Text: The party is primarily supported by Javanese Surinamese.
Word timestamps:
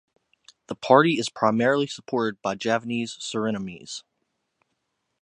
The 0.65 0.73
party 0.73 1.19
is 1.19 1.29
primarily 1.29 1.85
supported 1.85 2.41
by 2.41 2.55
Javanese 2.55 3.19
Surinamese. 3.21 4.01